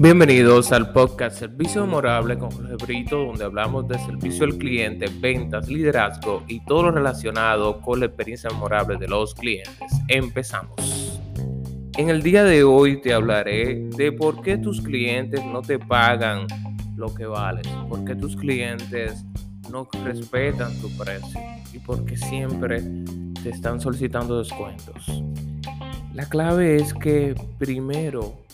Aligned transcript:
Bienvenidos 0.00 0.70
al 0.70 0.92
podcast 0.92 1.40
Servicio 1.40 1.84
Memorable 1.84 2.38
con 2.38 2.52
Jorge 2.52 2.76
Brito, 2.76 3.24
donde 3.24 3.44
hablamos 3.44 3.88
de 3.88 3.98
servicio 3.98 4.44
al 4.44 4.56
cliente, 4.56 5.06
ventas, 5.18 5.68
liderazgo 5.68 6.44
y 6.46 6.64
todo 6.66 6.84
lo 6.84 6.90
relacionado 6.92 7.80
con 7.80 7.98
la 7.98 8.06
experiencia 8.06 8.48
memorable 8.48 8.96
de 8.96 9.08
los 9.08 9.34
clientes. 9.34 9.90
Empezamos. 10.06 11.20
En 11.96 12.10
el 12.10 12.22
día 12.22 12.44
de 12.44 12.62
hoy 12.62 13.00
te 13.02 13.12
hablaré 13.12 13.88
de 13.96 14.12
por 14.12 14.40
qué 14.40 14.56
tus 14.56 14.80
clientes 14.80 15.44
no 15.44 15.62
te 15.62 15.80
pagan 15.80 16.46
lo 16.94 17.12
que 17.12 17.26
vales, 17.26 17.66
por 17.88 18.04
qué 18.04 18.14
tus 18.14 18.36
clientes 18.36 19.24
no 19.68 19.88
respetan 20.04 20.80
tu 20.80 20.96
precio 20.96 21.40
y 21.72 21.80
por 21.80 22.04
qué 22.04 22.16
siempre 22.16 22.84
te 23.42 23.50
están 23.50 23.80
solicitando 23.80 24.38
descuentos. 24.38 25.24
La 26.14 26.28
clave 26.28 26.76
es 26.76 26.94
que 26.94 27.34
primero 27.58 28.46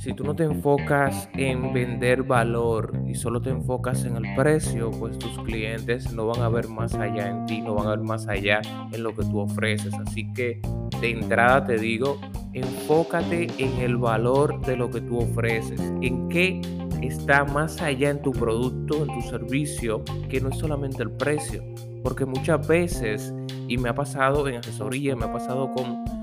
si 0.00 0.14
tú 0.14 0.24
no 0.24 0.34
te 0.34 0.44
enfocas 0.44 1.28
en 1.34 1.74
vender 1.74 2.22
valor 2.22 2.98
y 3.06 3.14
solo 3.14 3.42
te 3.42 3.50
enfocas 3.50 4.06
en 4.06 4.16
el 4.16 4.34
precio, 4.34 4.90
pues 4.92 5.18
tus 5.18 5.38
clientes 5.40 6.10
no 6.14 6.26
van 6.26 6.40
a 6.40 6.48
ver 6.48 6.68
más 6.68 6.94
allá 6.94 7.28
en 7.28 7.44
ti, 7.44 7.60
no 7.60 7.74
van 7.74 7.86
a 7.86 7.90
ver 7.90 8.00
más 8.00 8.26
allá 8.26 8.62
en 8.92 9.02
lo 9.02 9.14
que 9.14 9.24
tú 9.24 9.40
ofreces. 9.40 9.92
Así 10.06 10.32
que 10.32 10.58
de 11.02 11.10
entrada 11.10 11.66
te 11.66 11.76
digo, 11.76 12.18
enfócate 12.54 13.48
en 13.58 13.78
el 13.78 13.98
valor 13.98 14.58
de 14.62 14.78
lo 14.78 14.90
que 14.90 15.02
tú 15.02 15.18
ofreces, 15.18 15.78
en 16.00 16.30
qué 16.30 16.62
está 17.02 17.44
más 17.44 17.82
allá 17.82 18.08
en 18.08 18.22
tu 18.22 18.32
producto, 18.32 19.02
en 19.02 19.08
tu 19.08 19.20
servicio, 19.28 20.02
que 20.30 20.40
no 20.40 20.48
es 20.48 20.56
solamente 20.56 21.02
el 21.02 21.10
precio. 21.10 21.62
Porque 22.02 22.24
muchas 22.24 22.66
veces, 22.66 23.34
y 23.68 23.76
me 23.76 23.90
ha 23.90 23.94
pasado 23.94 24.48
en 24.48 24.56
asesoría, 24.56 25.14
me 25.14 25.26
ha 25.26 25.32
pasado 25.32 25.70
con 25.74 26.19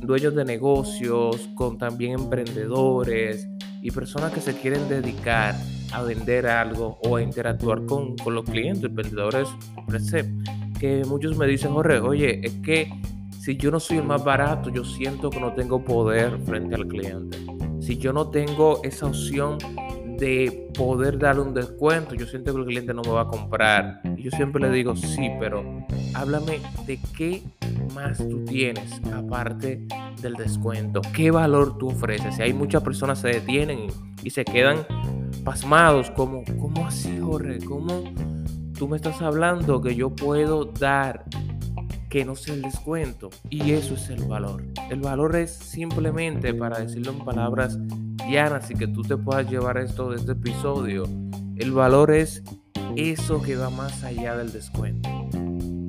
dueños 0.00 0.34
de 0.34 0.44
negocios, 0.44 1.48
con 1.54 1.78
también 1.78 2.12
emprendedores 2.12 3.48
y 3.82 3.90
personas 3.90 4.32
que 4.32 4.40
se 4.40 4.54
quieren 4.54 4.88
dedicar 4.88 5.54
a 5.92 6.02
vender 6.02 6.46
algo 6.46 6.98
o 7.04 7.16
a 7.16 7.22
interactuar 7.22 7.86
con, 7.86 8.16
con 8.16 8.34
los 8.34 8.44
clientes, 8.44 8.92
vendedores, 8.92 9.48
que 10.78 11.04
muchos 11.04 11.36
me 11.36 11.46
dicen, 11.46 11.72
Jorge, 11.72 11.98
oye, 12.00 12.40
es 12.42 12.52
que 12.64 12.90
si 13.38 13.56
yo 13.56 13.70
no 13.70 13.78
soy 13.78 13.98
el 13.98 14.04
más 14.04 14.24
barato, 14.24 14.70
yo 14.70 14.84
siento 14.84 15.30
que 15.30 15.40
no 15.40 15.52
tengo 15.52 15.84
poder 15.84 16.38
frente 16.40 16.74
al 16.74 16.88
cliente. 16.88 17.38
Si 17.80 17.96
yo 17.96 18.12
no 18.12 18.28
tengo 18.28 18.80
esa 18.82 19.06
opción 19.06 19.58
de 20.18 20.70
poder 20.76 21.18
darle 21.18 21.42
un 21.42 21.54
descuento, 21.54 22.14
yo 22.14 22.26
siento 22.26 22.52
que 22.52 22.60
el 22.60 22.66
cliente 22.66 22.94
no 22.94 23.02
me 23.02 23.10
va 23.10 23.22
a 23.22 23.26
comprar. 23.26 24.00
Y 24.16 24.22
yo 24.22 24.30
siempre 24.30 24.60
le 24.60 24.70
digo, 24.70 24.96
sí, 24.96 25.30
pero 25.38 25.64
háblame 26.14 26.60
de 26.86 26.98
qué 27.16 27.42
más 27.94 28.18
tú 28.18 28.44
tienes 28.44 29.00
aparte 29.12 29.86
del 30.20 30.34
descuento, 30.34 31.00
qué 31.14 31.30
valor 31.30 31.78
tú 31.78 31.88
ofreces. 31.88 32.38
Y 32.38 32.42
hay 32.42 32.52
muchas 32.52 32.82
personas 32.82 33.20
se 33.20 33.28
detienen 33.28 33.88
y, 34.22 34.30
se 34.30 34.44
quedan 34.44 34.86
pasmados, 35.44 36.10
como, 36.10 36.42
¿cómo 36.58 36.86
así, 36.86 37.18
Jorge? 37.18 37.58
¿Cómo 37.64 38.02
tú 38.76 38.88
me 38.88 38.96
estás 38.96 39.22
hablando 39.22 39.80
que 39.80 39.94
yo 39.94 40.10
puedo 40.10 40.64
dar 40.64 41.24
que 42.10 42.24
no 42.24 42.34
sea 42.34 42.54
el 42.54 42.62
descuento? 42.62 43.30
Y 43.50 43.72
eso 43.72 43.94
es 43.94 44.10
el 44.10 44.24
valor. 44.24 44.64
El 44.90 45.00
valor 45.00 45.36
es 45.36 45.52
simplemente, 45.52 46.52
para 46.54 46.80
decirlo 46.80 47.12
en 47.12 47.18
palabras 47.24 47.78
llanas 48.30 48.70
y 48.70 48.74
que 48.74 48.86
tú 48.86 49.02
te 49.02 49.16
puedas 49.16 49.50
llevar 49.50 49.78
esto 49.78 50.10
de 50.10 50.16
este 50.16 50.32
episodio, 50.32 51.04
el 51.56 51.72
valor 51.72 52.10
es 52.10 52.42
eso 52.96 53.42
que 53.42 53.56
va 53.56 53.70
más 53.70 54.04
allá 54.04 54.36
del 54.36 54.52
descuento 54.52 55.08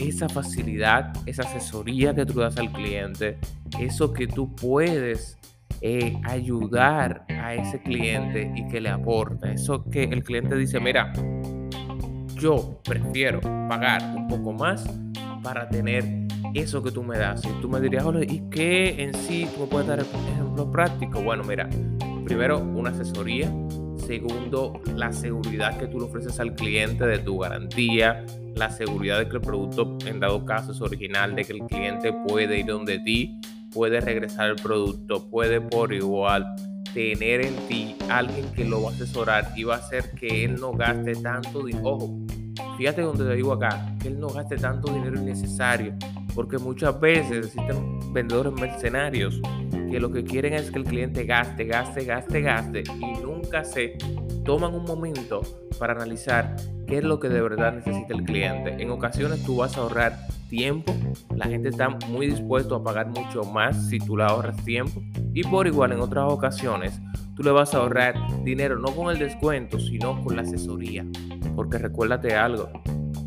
esa 0.08 0.30
facilidad, 0.30 1.14
esa 1.26 1.44
asesoría 1.44 2.14
que 2.14 2.26
tú 2.26 2.40
das 2.40 2.58
al 2.58 2.72
cliente, 2.72 3.38
eso 3.80 4.14
que 4.14 4.28
tú 4.28 4.56
puedes 4.56 5.38
eh, 5.82 6.20
ayudar 6.24 7.26
a 7.30 7.54
ese 7.54 7.82
cliente 7.82 8.52
y 8.56 8.68
que 8.68 8.82
le 8.82 8.90
aporta, 8.90 9.52
eso 9.52 9.84
que 9.90 10.04
el 10.04 10.24
cliente 10.24 10.56
dice, 10.56 10.80
mira, 10.80 11.14
yo 12.36 12.80
prefiero 12.84 13.42
pagar 13.42 14.02
un 14.16 14.28
poco 14.28 14.54
más 14.54 14.88
para 15.44 15.70
tener 15.70 16.28
eso 16.54 16.82
que 16.84 16.92
tú 16.92 17.04
me 17.04 17.18
das. 17.18 17.44
Y 17.46 17.62
tú 17.62 17.70
me 17.70 17.80
dirías, 17.80 18.06
¿y 18.28 18.42
qué 18.50 19.04
en 19.04 19.14
sí 19.14 19.48
tú 19.54 19.62
me 19.62 19.68
puedes 19.68 19.88
dar 19.88 20.00
ejemplo 20.00 20.72
práctico? 20.72 21.22
Bueno, 21.22 21.44
mira, 21.44 21.70
primero 22.28 22.60
una 22.60 22.90
asesoría, 22.90 23.50
segundo 24.06 24.82
la 24.98 25.14
seguridad 25.14 25.78
que 25.78 25.88
tú 25.88 25.98
le 25.98 26.06
ofreces 26.08 26.42
al 26.42 26.56
cliente 26.56 27.08
de 27.08 27.20
tu 27.20 27.38
garantía, 27.38 28.26
la 28.54 28.70
seguridad 28.70 29.20
de 29.20 29.30
que 29.30 29.38
el 29.38 29.42
producto 29.42 29.98
en 30.06 30.20
dado 30.20 30.44
caso 30.44 30.74
es 30.74 30.82
original, 30.82 31.36
de 31.36 31.46
que 31.46 31.54
el 31.54 31.60
cliente 31.62 32.12
puede 32.28 32.60
ir 32.60 32.66
donde 32.66 33.00
ti, 33.00 33.40
puede 33.72 34.02
regresar 34.02 34.50
el 34.50 34.58
producto, 34.58 35.30
puede 35.30 35.62
por 35.62 35.94
igual 35.94 36.54
tener 36.94 37.46
en 37.46 37.56
ti 37.70 37.96
alguien 38.10 38.52
que 38.52 38.66
lo 38.66 38.84
va 38.84 38.90
a 38.90 38.94
asesorar 38.94 39.54
y 39.56 39.64
va 39.64 39.76
a 39.76 39.78
hacer 39.78 40.12
que 40.12 40.44
él 40.44 40.60
no 40.60 40.74
gaste 40.74 41.16
tanto 41.16 41.64
dinero. 41.64 41.88
Ojo, 41.88 42.20
fíjate 42.78 43.04
donde 43.04 43.24
te 43.24 43.36
digo 43.36 43.54
acá, 43.54 43.96
que 44.02 44.10
él 44.10 44.20
no 44.20 44.28
gaste 44.28 44.58
tanto 44.58 44.92
dinero 44.92 45.16
innecesario, 45.18 45.94
porque 46.36 46.58
muchas 46.58 47.00
veces 47.00 47.46
existen 47.46 48.12
vendedores 48.12 48.52
mercenarios 48.52 49.40
que 49.90 50.00
lo 50.00 50.12
que 50.12 50.24
quieren 50.24 50.54
es 50.54 50.72
que 50.72 50.80
el 50.80 50.86
cliente 50.86 51.26
gaste, 51.26 51.66
gaste, 51.66 52.06
gaste, 52.06 52.42
gaste 52.42 52.84
y 53.00 53.22
nunca 53.22 53.64
se 53.64 53.98
toman 54.44 54.74
un 54.74 54.86
momento 54.86 55.42
para 55.80 55.94
analizar 55.94 56.56
qué 56.88 57.00
es 57.00 57.04
lo 57.04 57.20
que 57.20 57.30
de 57.30 57.42
verdad 57.42 57.74
necesita 57.74 58.14
el 58.14 58.24
cliente. 58.24 58.82
En 58.82 58.92
ocasiones 58.92 59.44
tú 59.44 59.58
vas 59.58 59.78
a 59.78 59.82
ahorrar 59.82 60.18
tiempo, 60.50 60.94
la 61.36 61.46
gente 61.46 61.70
está 61.70 61.90
muy 62.08 62.28
dispuesto 62.28 62.76
a 62.76 62.84
pagar 62.84 63.08
mucho 63.08 63.44
más 63.44 63.90
si 63.90 64.00
tú 64.00 64.16
le 64.18 64.24
ahorras 64.24 64.64
tiempo 64.64 65.02
y 65.34 65.44
por 65.44 65.68
igual 65.68 65.92
en 65.92 66.00
otras 66.00 66.32
ocasiones 66.32 67.00
tú 67.36 67.44
le 67.44 67.52
vas 67.52 67.74
a 67.74 67.78
ahorrar 67.78 68.16
dinero 68.44 68.80
no 68.80 68.96
con 68.96 69.12
el 69.12 69.20
descuento, 69.20 69.80
sino 69.80 70.24
con 70.24 70.36
la 70.36 70.42
asesoría. 70.42 71.06
Porque 71.56 71.78
recuérdate 71.78 72.36
algo, 72.36 72.70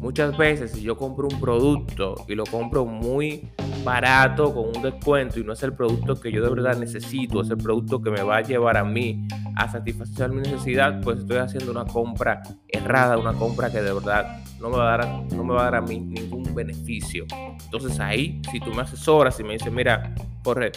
muchas 0.00 0.37
veces 0.37 0.72
si 0.72 0.83
yo 0.83 0.97
compro 0.97 1.28
un 1.31 1.38
producto 1.38 2.15
y 2.27 2.34
lo 2.34 2.44
compro 2.44 2.87
muy 2.87 3.49
barato 3.84 4.53
con 4.53 4.77
un 4.77 4.83
descuento 4.83 5.38
y 5.38 5.44
no 5.44 5.53
es 5.53 5.62
el 5.62 5.75
producto 5.75 6.19
que 6.19 6.33
yo 6.33 6.43
de 6.43 6.50
verdad 6.50 6.77
necesito, 6.77 7.43
es 7.43 7.50
el 7.50 7.59
producto 7.59 8.03
que 8.03 8.10
me 8.10 8.22
va 8.22 8.39
a 8.39 8.41
llevar 8.41 8.77
a 8.77 8.84
mí 8.84 9.28
a 9.56 9.71
satisfacer 9.71 10.31
mi 10.31 10.41
necesidad, 10.41 11.00
pues 11.03 11.21
estoy 11.21 11.37
haciendo 11.37 11.71
una 11.71 11.84
compra 11.84 12.43
errada, 12.69 13.19
una 13.19 13.34
compra 13.34 13.71
que 13.71 13.83
de 13.83 13.93
verdad 13.93 14.43
no 14.60 14.71
me 14.71 14.78
va 14.78 14.94
a 14.94 14.97
dar, 14.99 15.22
no 15.33 15.44
me 15.44 15.55
va 15.55 15.60
a, 15.60 15.65
dar 15.65 15.75
a 15.77 15.81
mí 15.83 16.00
ningún 16.00 16.55
beneficio. 16.55 17.27
Entonces 17.65 18.00
ahí, 18.00 18.41
si 18.50 18.60
tú 18.60 18.72
me 18.72 18.83
asesoras 18.83 19.39
y 19.39 19.44
me 19.44 19.55
dices, 19.55 19.72
mira, 19.72 20.15
corre, 20.43 20.72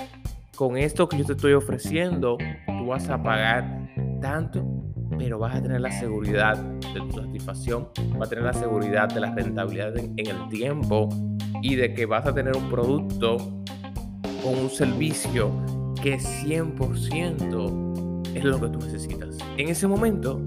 con 0.56 0.78
esto 0.78 1.08
que 1.08 1.18
yo 1.18 1.26
te 1.26 1.34
estoy 1.34 1.54
ofreciendo, 1.54 2.38
tú 2.68 2.88
vas 2.88 3.10
a 3.10 3.22
pagar 3.22 3.90
tanto, 4.22 4.64
pero 5.18 5.40
vas 5.40 5.56
a 5.56 5.62
tener 5.62 5.82
la 5.82 5.92
seguridad 5.92 6.58
de 6.58 7.00
tu 7.00 7.12
satisfacción, 7.12 7.90
vas 8.18 8.28
a 8.28 8.30
tener 8.30 8.46
la 8.46 8.54
seguridad 8.54 9.10
de 9.10 9.20
la 9.20 9.34
rentabilidad 9.34 9.98
en, 9.98 10.14
el 10.18 10.48
tiempo 10.50 11.10
y 11.62 11.76
de 11.76 11.94
que 11.94 12.06
vas 12.06 12.26
a 12.26 12.34
tener 12.34 12.56
un 12.56 12.70
producto 12.70 13.38
o 14.44 14.50
un 14.50 14.70
servicio 14.70 15.52
que 16.02 16.18
100% 16.18 18.36
es 18.36 18.44
lo 18.44 18.60
que 18.60 18.68
tú 18.68 18.80
necesitas. 18.80 19.38
En 19.58 19.70
ese 19.70 19.88
momento, 19.88 20.42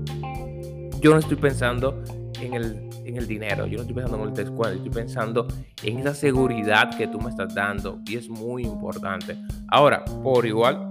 yo 1.00 1.12
no 1.12 1.19
estoy 1.19 1.37
pensando 1.37 2.03
en 2.41 2.54
el, 2.54 2.88
en 3.04 3.16
el 3.16 3.27
dinero, 3.27 3.66
yo 3.66 3.77
no 3.77 3.83
estoy 3.83 3.94
pensando 3.94 4.22
en 4.22 4.31
el 4.31 4.34
descuento, 4.34 4.77
estoy 4.77 4.91
pensando 4.91 5.47
en 5.83 5.98
esa 6.00 6.15
seguridad 6.15 6.97
que 6.97 7.06
tú 7.06 7.21
me 7.21 7.31
estás 7.31 7.54
dando 7.54 8.00
y 8.06 8.16
es 8.16 8.28
muy 8.28 8.65
importante. 8.65 9.37
Ahora, 9.69 10.04
por 10.04 10.47
igual, 10.47 10.88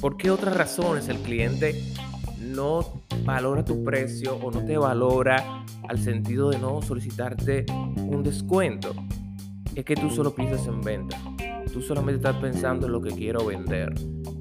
¿por 0.00 0.16
qué 0.16 0.30
otras 0.30 0.56
razones 0.56 1.08
el 1.08 1.18
cliente 1.18 1.74
no 2.38 3.02
valora 3.24 3.64
tu 3.64 3.82
precio 3.84 4.36
o 4.36 4.50
no 4.50 4.64
te 4.64 4.76
valora 4.76 5.64
al 5.88 5.98
sentido 5.98 6.50
de 6.50 6.58
no 6.58 6.82
solicitarte 6.82 7.66
un 7.96 8.22
descuento? 8.22 8.94
es 9.74 9.84
que 9.84 9.96
tú 9.96 10.10
solo 10.10 10.34
piensas 10.34 10.66
en 10.66 10.80
venta. 10.80 11.18
Tú 11.72 11.82
solamente 11.82 12.16
estás 12.16 12.36
pensando 12.36 12.86
en 12.86 12.92
lo 12.92 13.00
que 13.00 13.10
quiero 13.10 13.44
vender. 13.44 13.92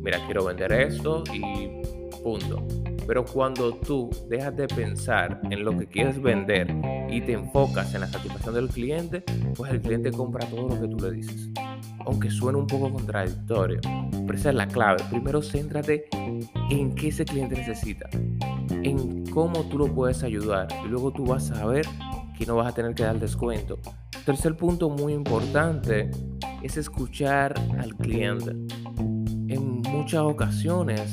Mira, 0.02 0.24
quiero 0.26 0.46
vender 0.46 0.72
esto 0.72 1.24
y 1.34 1.82
punto. 2.24 2.66
Pero 3.08 3.26
cuando 3.26 3.74
tú 3.76 4.10
dejas 4.30 4.56
de 4.56 4.68
pensar 4.68 5.42
en 5.50 5.66
lo 5.66 5.78
que 5.78 5.88
quieres 5.88 6.22
vender 6.22 6.74
y 7.10 7.20
te 7.22 7.34
enfocas 7.34 7.94
en 7.96 8.02
la 8.02 8.08
satisfacción 8.08 8.56
del 8.56 8.70
cliente, 8.70 9.24
pues 9.56 9.72
el 9.72 9.82
cliente 9.82 10.12
compra 10.12 10.48
todo 10.48 10.70
lo 10.70 10.82
que 10.82 10.88
tú 10.88 10.98
le 11.00 11.12
dices. 11.12 11.50
Aunque 12.06 12.30
suene 12.30 12.60
un 12.60 12.68
poco 12.68 12.92
contradictorio, 12.92 13.80
la 14.54 14.68
clave. 14.68 15.04
Primero 15.10 15.42
céntrate 15.42 16.06
en 16.70 16.96
qué 16.96 17.10
ese 17.10 17.26
cliente 17.26 17.56
necesita, 17.56 18.10
en 18.70 19.26
cómo 19.28 19.64
tú 19.70 19.78
lo 19.78 19.94
puedes 19.94 20.24
ayudar 20.24 20.68
y 20.86 20.88
luego 20.88 21.12
tú 21.12 21.26
vas 21.26 21.52
a 21.52 21.66
ver 21.66 21.86
que 22.38 22.46
no 22.46 22.56
vas 22.56 22.68
a 22.68 22.76
tener 22.76 22.96
que 22.96 23.04
dar 23.04 23.20
descuento 23.20 23.80
Tercer 24.26 24.56
punto 24.56 24.90
muy 24.90 25.12
importante 25.12 26.10
es 26.62 26.78
escuchar 26.78 27.54
al 27.78 27.94
cliente. 27.94 28.52
En 29.50 29.82
muchas 29.82 30.22
ocasiones 30.22 31.12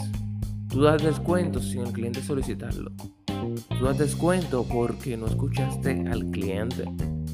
tú 0.69 0.83
das 0.83 1.03
descuento 1.03 1.61
sin 1.61 1.81
el 1.81 1.93
cliente 1.93 2.23
solicitarlo. 2.23 2.93
Tú 3.27 3.85
das 3.85 3.99
descuento 3.99 4.63
porque 4.63 5.17
no 5.17 5.27
escuchaste 5.27 6.05
al 6.09 6.31
cliente, 6.31 6.85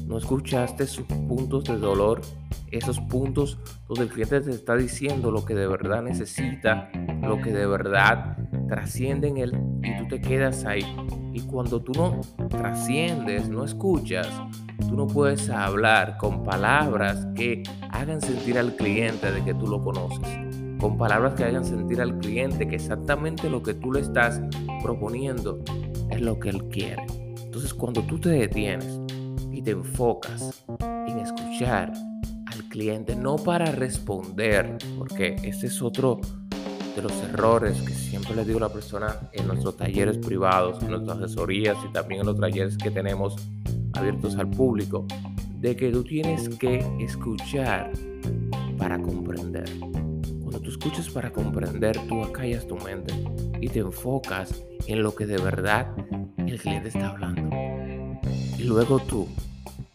no 0.07 0.17
escuchaste 0.17 0.87
sus 0.87 1.05
puntos 1.05 1.65
de 1.65 1.77
dolor, 1.77 2.21
esos 2.71 2.99
puntos 2.99 3.57
donde 3.87 4.03
el 4.03 4.09
cliente 4.09 4.41
te 4.41 4.51
está 4.51 4.75
diciendo 4.75 5.31
lo 5.31 5.45
que 5.45 5.55
de 5.55 5.67
verdad 5.67 6.01
necesita, 6.01 6.89
lo 7.21 7.41
que 7.41 7.51
de 7.51 7.65
verdad 7.65 8.37
trascienden 8.67 9.37
él 9.37 9.57
y 9.83 9.97
tú 9.97 10.07
te 10.07 10.21
quedas 10.21 10.65
ahí. 10.65 10.85
Y 11.33 11.41
cuando 11.41 11.81
tú 11.81 11.91
no 11.93 12.21
trasciendes, 12.49 13.49
no 13.49 13.63
escuchas, 13.63 14.27
tú 14.79 14.95
no 14.95 15.07
puedes 15.07 15.49
hablar 15.49 16.17
con 16.17 16.43
palabras 16.43 17.27
que 17.35 17.63
hagan 17.91 18.21
sentir 18.21 18.57
al 18.57 18.75
cliente 18.75 19.31
de 19.31 19.43
que 19.43 19.53
tú 19.53 19.67
lo 19.67 19.81
conoces. 19.81 20.39
Con 20.79 20.97
palabras 20.97 21.33
que 21.33 21.43
hagan 21.43 21.65
sentir 21.65 22.01
al 22.01 22.17
cliente 22.19 22.67
que 22.67 22.75
exactamente 22.75 23.49
lo 23.49 23.63
que 23.63 23.73
tú 23.73 23.91
le 23.91 24.01
estás 24.01 24.41
proponiendo 24.83 25.63
es 26.09 26.21
lo 26.21 26.39
que 26.39 26.49
él 26.49 26.65
quiere. 26.69 27.03
Entonces 27.43 27.73
cuando 27.73 28.01
tú 28.03 28.19
te 28.19 28.29
detienes 28.29 28.99
y 29.51 29.61
te 29.61 29.71
enfocas 29.71 30.63
en 30.79 31.19
escuchar 31.19 31.91
no 33.15 33.37
para 33.37 33.71
responder, 33.71 34.77
porque 34.99 35.35
ese 35.43 35.65
es 35.65 35.81
otro 35.81 36.21
de 36.95 37.01
los 37.01 37.11
errores 37.23 37.81
que 37.81 37.93
siempre 37.93 38.35
le 38.35 38.45
digo 38.45 38.59
a 38.59 38.67
la 38.67 38.69
persona 38.69 39.15
en 39.33 39.47
nuestros 39.47 39.77
talleres 39.77 40.19
privados, 40.19 40.83
en 40.83 40.91
nuestras 40.91 41.17
asesorías 41.17 41.75
y 41.89 41.91
también 41.91 42.21
en 42.21 42.27
los 42.27 42.39
talleres 42.39 42.77
que 42.77 42.91
tenemos 42.91 43.35
abiertos 43.93 44.35
al 44.35 44.49
público, 44.51 45.07
de 45.59 45.75
que 45.75 45.91
tú 45.91 46.03
tienes 46.03 46.49
que 46.49 46.85
escuchar 46.99 47.91
para 48.77 49.01
comprender. 49.01 49.67
Cuando 50.41 50.59
tú 50.59 50.69
escuchas 50.69 51.09
para 51.09 51.31
comprender, 51.31 51.97
tú 52.07 52.21
acallas 52.21 52.67
tu 52.67 52.77
mente 52.77 53.11
y 53.59 53.69
te 53.69 53.79
enfocas 53.79 54.63
en 54.85 55.01
lo 55.01 55.15
que 55.15 55.25
de 55.25 55.37
verdad 55.37 55.95
el 56.37 56.59
cliente 56.59 56.89
está 56.89 57.09
hablando. 57.09 57.49
Y 58.59 58.63
luego 58.63 58.99
tú, 58.99 59.27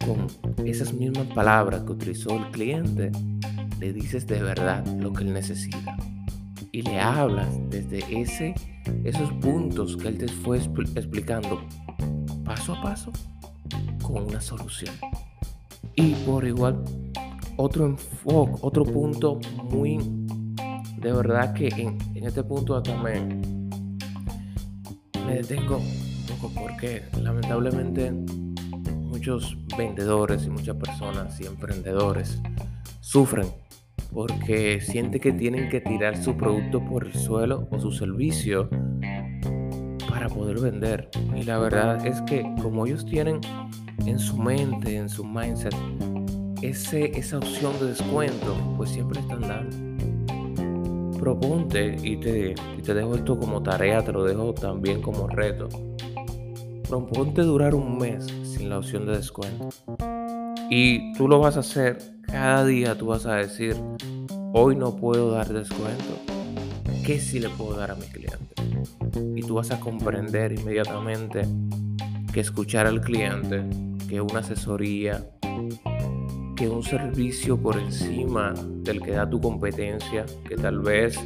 con 0.06 0.26
esas 0.66 0.92
mismas 0.92 1.26
palabras 1.28 1.82
que 1.82 1.92
utilizó 1.92 2.36
el 2.36 2.50
cliente, 2.50 3.12
le 3.80 3.92
dices 3.92 4.26
de 4.26 4.42
verdad 4.42 4.86
lo 4.98 5.12
que 5.12 5.24
él 5.24 5.32
necesita 5.32 5.96
y 6.72 6.82
le 6.82 6.98
hablas 6.98 7.48
desde 7.68 7.98
ese, 8.10 8.54
esos 9.04 9.30
puntos 9.34 9.96
que 9.96 10.08
él 10.08 10.18
te 10.18 10.28
fue 10.28 10.56
explicando 10.56 11.62
paso 12.44 12.74
a 12.74 12.82
paso 12.82 13.12
con 14.02 14.24
una 14.24 14.40
solución. 14.40 14.94
Y 15.94 16.14
por 16.26 16.46
igual, 16.46 16.82
otro 17.56 17.86
enfoque, 17.86 18.54
otro 18.62 18.84
punto 18.84 19.38
muy, 19.70 19.98
de 20.96 21.12
verdad 21.12 21.52
que 21.52 21.68
en, 21.68 21.98
este 22.24 22.42
punto 22.42 22.82
me, 23.02 23.20
me 25.26 25.34
detengo 25.34 25.76
un 25.76 26.26
poco 26.26 26.52
porque 26.58 27.02
lamentablemente 27.20 28.12
muchos 29.12 29.58
vendedores 29.76 30.46
y 30.46 30.50
muchas 30.50 30.74
personas 30.76 31.38
y 31.38 31.44
emprendedores 31.44 32.40
sufren 33.00 33.46
porque 34.10 34.80
siente 34.80 35.20
que 35.20 35.32
tienen 35.32 35.68
que 35.68 35.82
tirar 35.82 36.16
su 36.16 36.34
producto 36.34 36.82
por 36.82 37.06
el 37.06 37.12
suelo 37.12 37.68
o 37.70 37.78
su 37.78 37.92
servicio 37.92 38.70
para 40.08 40.28
poder 40.30 40.60
vender. 40.60 41.10
Y 41.36 41.42
la 41.42 41.58
verdad 41.58 42.06
es 42.06 42.22
que 42.22 42.42
como 42.62 42.86
ellos 42.86 43.04
tienen 43.04 43.38
en 44.06 44.18
su 44.18 44.38
mente, 44.38 44.96
en 44.96 45.10
su 45.10 45.24
mindset, 45.24 45.74
ese, 46.62 47.18
esa 47.18 47.36
opción 47.36 47.78
de 47.80 47.88
descuento, 47.88 48.56
pues 48.78 48.90
siempre 48.90 49.20
están 49.20 49.42
dando. 49.42 49.76
Proponte 51.18 51.96
y 52.02 52.16
te, 52.16 52.54
y 52.78 52.82
te 52.82 52.94
dejo 52.94 53.14
esto 53.14 53.38
como 53.38 53.62
tarea, 53.62 54.02
te 54.02 54.12
lo 54.12 54.24
dejo 54.24 54.54
también 54.54 55.02
como 55.02 55.28
reto. 55.28 55.68
Proponte 56.92 57.40
durar 57.40 57.74
un 57.74 57.96
mes 57.96 58.26
sin 58.44 58.68
la 58.68 58.76
opción 58.76 59.06
de 59.06 59.16
descuento. 59.16 59.70
Y 60.68 61.14
tú 61.14 61.26
lo 61.26 61.38
vas 61.38 61.56
a 61.56 61.60
hacer 61.60 61.96
cada 62.26 62.66
día, 62.66 62.98
tú 62.98 63.06
vas 63.06 63.24
a 63.24 63.36
decir, 63.36 63.76
hoy 64.52 64.76
no 64.76 64.94
puedo 64.94 65.30
dar 65.30 65.48
descuento. 65.48 66.18
¿Qué 67.02 67.18
sí 67.18 67.40
le 67.40 67.48
puedo 67.48 67.78
dar 67.78 67.92
a 67.92 67.94
mi 67.94 68.04
cliente? 68.04 68.54
Y 69.34 69.40
tú 69.40 69.54
vas 69.54 69.70
a 69.70 69.80
comprender 69.80 70.52
inmediatamente 70.52 71.46
que 72.30 72.40
escuchar 72.40 72.86
al 72.86 73.00
cliente, 73.00 73.64
que 74.06 74.20
una 74.20 74.40
asesoría, 74.40 75.24
que 76.54 76.68
un 76.68 76.82
servicio 76.82 77.56
por 77.56 77.78
encima 77.78 78.52
del 78.82 79.00
que 79.00 79.12
da 79.12 79.30
tu 79.30 79.40
competencia, 79.40 80.26
que 80.46 80.56
tal 80.56 80.80
vez 80.80 81.18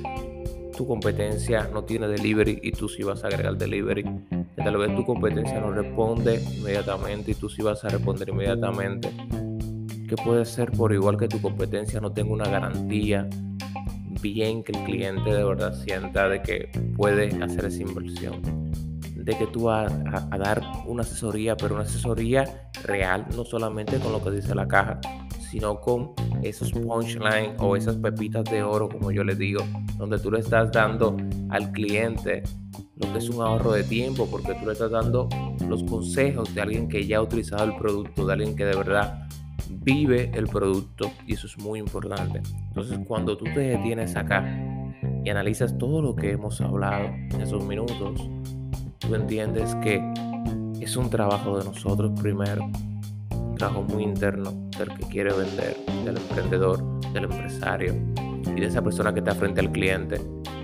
tu 0.76 0.86
competencia 0.86 1.68
no 1.72 1.82
tiene 1.82 2.06
delivery 2.06 2.60
y 2.62 2.70
tú 2.70 2.88
sí 2.88 3.02
vas 3.02 3.24
a 3.24 3.26
agregar 3.26 3.58
delivery, 3.58 4.04
tal 4.66 4.78
vez 4.78 4.96
tu 4.96 5.04
competencia 5.04 5.60
no 5.60 5.70
responde 5.70 6.42
inmediatamente 6.56 7.30
y 7.30 7.34
tú 7.34 7.48
sí 7.48 7.62
vas 7.62 7.84
a 7.84 7.88
responder 7.88 8.30
inmediatamente, 8.30 9.12
que 10.08 10.16
puede 10.16 10.44
ser 10.44 10.72
por 10.72 10.92
igual 10.92 11.16
que 11.16 11.28
tu 11.28 11.40
competencia 11.40 12.00
no 12.00 12.10
tenga 12.10 12.32
una 12.32 12.48
garantía, 12.48 13.28
bien 14.20 14.64
que 14.64 14.72
el 14.72 14.82
cliente 14.82 15.32
de 15.32 15.44
verdad 15.44 15.72
sienta 15.72 16.28
de 16.28 16.42
que 16.42 16.72
puede 16.96 17.28
hacer 17.44 17.66
esa 17.66 17.80
inversión, 17.80 18.42
de 19.14 19.38
que 19.38 19.46
tú 19.46 19.66
vas 19.66 19.92
a, 20.32 20.36
dar 20.36 20.60
una 20.84 21.02
asesoría, 21.02 21.56
pero 21.56 21.76
una 21.76 21.84
asesoría 21.84 22.68
real, 22.82 23.24
no 23.36 23.44
solamente 23.44 24.00
con 24.00 24.10
lo 24.10 24.20
que 24.20 24.32
dice 24.32 24.52
la 24.52 24.66
caja, 24.66 24.98
sino 25.48 25.80
con 25.80 26.10
esos 26.42 26.72
punchlines 26.72 27.52
o 27.60 27.76
esas 27.76 27.94
pepitas 27.98 28.42
de 28.46 28.64
oro, 28.64 28.88
como 28.88 29.12
yo 29.12 29.22
les 29.22 29.38
digo, 29.38 29.62
donde 29.96 30.18
tú 30.18 30.32
le 30.32 30.40
estás 30.40 30.72
dando 30.72 31.16
al 31.50 31.70
cliente 31.70 32.42
lo 32.96 33.12
que 33.12 33.18
es 33.18 33.28
un 33.28 33.42
ahorro 33.42 33.72
de 33.72 33.84
tiempo, 33.84 34.26
porque 34.30 34.54
tú 34.54 34.66
le 34.66 34.72
estás 34.72 34.90
dando 34.90 35.28
los 35.68 35.82
consejos 35.84 36.54
de 36.54 36.60
alguien 36.62 36.88
que 36.88 37.06
ya 37.06 37.18
ha 37.18 37.22
utilizado 37.22 37.64
el 37.64 37.76
producto, 37.76 38.26
de 38.26 38.32
alguien 38.32 38.56
que 38.56 38.64
de 38.64 38.76
verdad 38.76 39.28
vive 39.68 40.30
el 40.34 40.46
producto 40.46 41.10
y 41.26 41.34
eso 41.34 41.46
es 41.46 41.58
muy 41.58 41.78
importante. 41.78 42.40
Entonces 42.68 42.98
cuando 43.06 43.36
tú 43.36 43.44
te 43.44 43.60
detienes 43.60 44.16
acá 44.16 44.44
y 45.24 45.28
analizas 45.28 45.76
todo 45.76 46.00
lo 46.00 46.16
que 46.16 46.32
hemos 46.32 46.60
hablado 46.60 47.06
en 47.06 47.40
esos 47.40 47.64
minutos, 47.64 48.28
tú 48.98 49.14
entiendes 49.14 49.74
que 49.76 50.00
es 50.80 50.96
un 50.96 51.10
trabajo 51.10 51.58
de 51.58 51.64
nosotros 51.64 52.18
primero, 52.20 52.64
un 53.30 53.54
trabajo 53.56 53.82
muy 53.82 54.04
interno 54.04 54.52
del 54.78 54.88
que 54.94 55.06
quiere 55.08 55.32
vender, 55.32 55.76
del 56.04 56.16
emprendedor, 56.16 57.00
del 57.12 57.24
empresario 57.24 57.94
y 58.56 58.60
de 58.60 58.66
esa 58.66 58.82
persona 58.82 59.12
que 59.12 59.18
está 59.20 59.34
frente 59.34 59.60
al 59.60 59.70
cliente, 59.70 60.20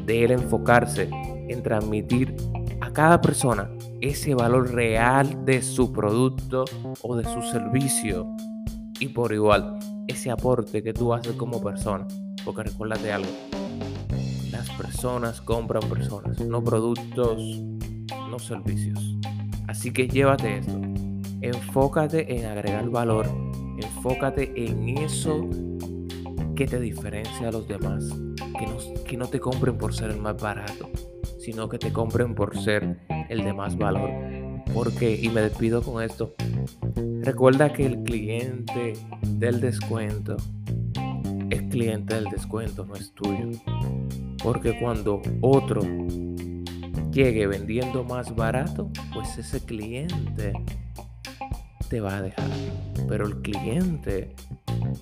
de 0.06 0.24
él 0.24 0.30
enfocarse 0.30 1.10
en 1.52 1.62
transmitir 1.62 2.34
a 2.80 2.92
cada 2.92 3.20
persona 3.20 3.70
ese 4.00 4.34
valor 4.34 4.72
real 4.72 5.44
de 5.44 5.62
su 5.62 5.92
producto 5.92 6.64
o 7.02 7.16
de 7.16 7.24
su 7.24 7.42
servicio. 7.42 8.26
Y 8.98 9.08
por 9.08 9.32
igual 9.32 9.78
ese 10.08 10.30
aporte 10.30 10.82
que 10.82 10.92
tú 10.92 11.12
haces 11.14 11.34
como 11.34 11.62
persona. 11.62 12.06
Porque 12.44 12.64
recuérdate 12.64 13.12
algo, 13.12 13.30
las 14.50 14.68
personas 14.70 15.40
compran 15.40 15.88
personas, 15.88 16.40
no 16.40 16.62
productos, 16.62 17.40
no 18.28 18.38
servicios. 18.38 18.98
Así 19.68 19.92
que 19.92 20.08
llévate 20.08 20.58
esto, 20.58 20.80
enfócate 21.40 22.38
en 22.38 22.46
agregar 22.46 22.90
valor, 22.90 23.26
enfócate 23.78 24.52
en 24.56 24.98
eso 24.98 25.48
que 26.56 26.66
te 26.66 26.80
diferencia 26.80 27.48
a 27.48 27.52
los 27.52 27.66
demás, 27.68 28.04
que 28.58 28.66
no, 28.66 29.04
que 29.04 29.16
no 29.16 29.26
te 29.28 29.40
compren 29.40 29.78
por 29.78 29.94
ser 29.94 30.10
el 30.10 30.18
más 30.18 30.40
barato, 30.40 30.90
sino 31.44 31.68
que 31.68 31.78
te 31.78 31.92
compren 31.92 32.34
por 32.34 32.56
ser 32.56 32.98
el 33.28 33.42
de 33.44 33.52
más 33.52 33.76
valor. 33.76 34.10
Porque, 34.72 35.18
y 35.20 35.28
me 35.28 35.40
despido 35.40 35.82
con 35.82 36.02
esto, 36.02 36.34
recuerda 37.20 37.72
que 37.72 37.84
el 37.84 38.02
cliente 38.04 38.94
del 39.22 39.60
descuento 39.60 40.36
es 41.50 41.62
cliente 41.62 42.14
del 42.14 42.24
descuento, 42.24 42.86
no 42.86 42.94
es 42.94 43.12
tuyo. 43.12 43.50
Porque 44.42 44.78
cuando 44.80 45.20
otro 45.40 45.82
llegue 47.10 47.46
vendiendo 47.46 48.04
más 48.04 48.34
barato, 48.34 48.90
pues 49.12 49.36
ese 49.36 49.60
cliente 49.60 50.52
te 51.88 52.00
va 52.00 52.16
a 52.16 52.22
dejar. 52.22 52.48
Pero 53.08 53.26
el 53.26 53.42
cliente 53.42 54.34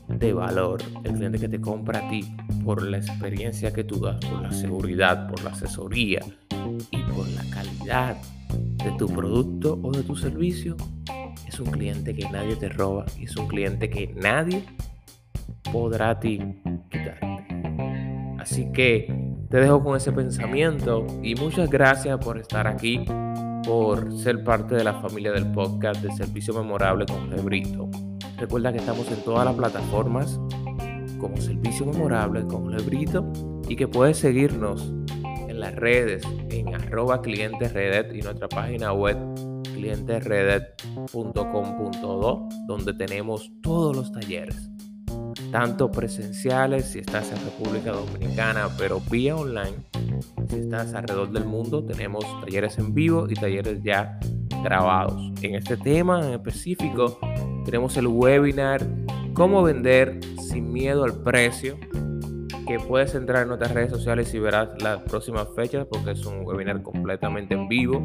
de 0.09 0.33
valor, 0.33 0.83
el 1.05 1.13
cliente 1.13 1.39
que 1.39 1.49
te 1.49 1.61
compra 1.61 2.07
a 2.07 2.11
ti 2.11 2.35
por 2.65 2.83
la 2.83 2.99
experiencia 2.99 3.73
que 3.73 3.85
tú 3.85 4.01
das, 4.01 4.25
por 4.25 4.43
la 4.43 4.53
seguridad, 4.53 5.29
por 5.29 5.43
la 5.43 5.51
asesoría 5.51 6.21
y 6.91 6.99
por 7.15 7.29
la 7.29 7.45
calidad 7.51 8.17
de 8.85 8.93
tu 8.99 9.09
producto 9.09 9.79
o 9.83 9.93
de 9.93 10.03
tu 10.03 10.17
servicio, 10.17 10.77
es 11.47 11.59
un 11.61 11.67
cliente 11.71 12.15
que 12.15 12.29
nadie 12.31 12.57
te 12.57 12.69
roba 12.69 13.05
y 13.19 13.25
es 13.25 13.37
un 13.37 13.49
cliente 13.49 13.91
que 13.91 14.15
nadie 14.15 14.65
podrá 15.73 16.11
a 16.11 16.21
ti 16.21 16.41
quitar. 16.91 17.19
Así 18.39 18.71
que 18.73 19.13
te 19.51 19.59
dejo 19.59 19.83
con 19.83 19.97
ese 19.97 20.13
pensamiento 20.13 21.07
y 21.23 21.35
muchas 21.35 21.69
gracias 21.69 22.19
por 22.25 22.39
estar 22.39 22.67
aquí, 22.67 23.05
por 23.65 24.13
ser 24.17 24.45
parte 24.45 24.75
de 24.75 24.85
la 24.85 24.95
familia 24.95 25.33
del 25.33 25.51
podcast 25.53 26.03
de 26.03 26.13
Servicio 26.13 26.55
Memorable 26.55 27.05
con 27.07 27.31
Lebrito. 27.31 27.91
Recuerda 28.41 28.73
que 28.73 28.79
estamos 28.79 29.07
en 29.11 29.23
todas 29.23 29.45
las 29.45 29.55
plataformas 29.55 30.41
como 31.19 31.37
Servicio 31.37 31.85
Memorable 31.85 32.47
con 32.47 32.75
Lebrito 32.75 33.31
y 33.69 33.77
que 33.77 33.87
puedes 33.87 34.17
seguirnos 34.17 34.95
en 35.49 35.61
las 35.61 35.77
redes 35.77 36.23
en 36.49 36.75
arroba 36.75 37.21
clientesredet 37.21 38.15
y 38.15 38.23
nuestra 38.23 38.49
página 38.49 38.95
web 38.95 39.19
clientesredet.com.do 39.75 42.49
donde 42.67 42.95
tenemos 42.95 43.53
todos 43.63 43.95
los 43.95 44.11
talleres 44.11 44.71
tanto 45.51 45.91
presenciales 45.91 46.87
si 46.87 47.01
estás 47.01 47.31
en 47.33 47.45
República 47.45 47.93
Dominicana, 47.93 48.71
pero 48.79 49.03
vía 49.11 49.37
online 49.37 49.85
Si 50.49 50.57
estás 50.57 50.95
alrededor 50.95 51.31
del 51.33 51.45
mundo, 51.45 51.85
tenemos 51.85 52.25
talleres 52.41 52.79
en 52.79 52.95
vivo 52.95 53.27
y 53.29 53.35
talleres 53.35 53.83
ya 53.83 54.19
grabados. 54.63 55.21
En 55.43 55.55
este 55.55 55.77
tema 55.77 56.27
en 56.27 56.33
específico, 56.35 57.19
tenemos 57.65 57.97
el 57.97 58.07
webinar 58.07 58.87
Cómo 59.35 59.63
vender 59.63 60.21
sin 60.39 60.73
miedo 60.73 61.05
al 61.05 61.15
precio, 61.23 61.79
que 62.67 62.79
puedes 62.79 63.15
entrar 63.15 63.43
en 63.43 63.49
nuestras 63.49 63.73
redes 63.73 63.91
sociales 63.91 64.35
y 64.35 64.39
verás 64.39 64.71
las 64.83 65.01
próximas 65.03 65.49
fechas 65.55 65.87
porque 65.89 66.11
es 66.11 66.27
un 66.27 66.45
webinar 66.45 66.83
completamente 66.83 67.55
en 67.55 67.69
vivo, 67.69 68.05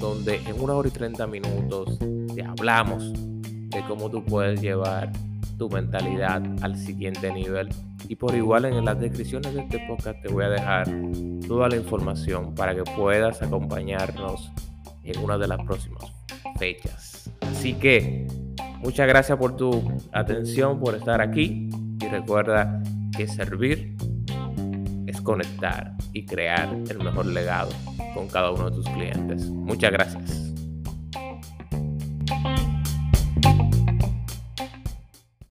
donde 0.00 0.36
en 0.46 0.60
una 0.60 0.74
hora 0.74 0.88
y 0.88 0.92
30 0.92 1.26
minutos 1.26 1.98
te 2.34 2.42
hablamos 2.42 3.12
de 3.12 3.84
cómo 3.86 4.10
tú 4.10 4.24
puedes 4.24 4.60
llevar 4.60 5.12
tu 5.58 5.68
mentalidad 5.68 6.42
al 6.62 6.76
siguiente 6.76 7.32
nivel. 7.32 7.68
Y 8.08 8.16
por 8.16 8.34
igual 8.34 8.64
en 8.64 8.84
las 8.84 8.98
descripciones 8.98 9.54
de 9.54 9.60
este 9.60 9.84
podcast 9.86 10.20
te 10.22 10.28
voy 10.28 10.44
a 10.44 10.48
dejar 10.48 10.88
toda 11.46 11.68
la 11.68 11.76
información 11.76 12.54
para 12.54 12.74
que 12.74 12.84
puedas 12.84 13.42
acompañarnos 13.42 14.50
en 15.04 15.18
una 15.18 15.36
de 15.36 15.48
las 15.48 15.58
próximas 15.64 16.12
fechas. 16.58 17.30
Así 17.42 17.74
que 17.74 18.26
muchas 18.82 19.06
gracias 19.06 19.38
por 19.38 19.56
tu 19.56 19.82
atención, 20.12 20.80
por 20.80 20.94
estar 20.94 21.20
aquí 21.20 21.68
y 22.00 22.08
recuerda 22.08 22.82
que 23.16 23.26
servir 23.26 23.96
es 25.06 25.20
conectar 25.20 25.94
y 26.12 26.24
crear 26.24 26.68
el 26.88 26.98
mejor 26.98 27.26
legado 27.26 27.70
con 28.14 28.28
cada 28.28 28.50
uno 28.50 28.70
de 28.70 28.76
tus 28.76 28.88
clientes. 28.88 29.48
Muchas 29.48 29.92
gracias. 29.92 30.41